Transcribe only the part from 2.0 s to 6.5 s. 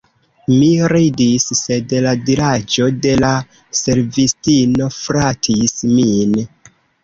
la diraĵo de la servistino flatis min.